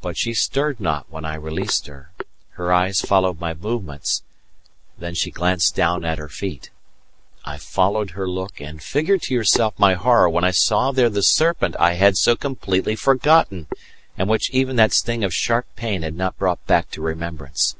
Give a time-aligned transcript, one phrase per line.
[0.00, 2.12] But she stirred not when I released her;
[2.50, 4.22] her eyes followed my movements;
[4.96, 6.70] then she glanced down at her feet.
[7.44, 11.24] I followed her look, and figure to yourself my horror when I saw there the
[11.24, 13.66] serpent I had so completely forgotten,
[14.16, 17.74] and which even that sting of sharp pain had not brought back to remembrance!